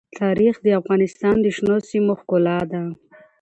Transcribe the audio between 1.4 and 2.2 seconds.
د شنو سیمو